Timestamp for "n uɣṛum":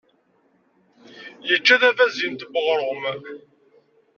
2.51-3.03